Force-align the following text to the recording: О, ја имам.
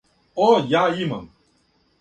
О, 0.45 0.47
ја 0.71 0.81
имам. 1.05 1.31